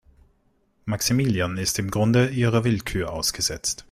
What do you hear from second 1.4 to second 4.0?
ist im Grunde ihrer Willkür ausgesetzt.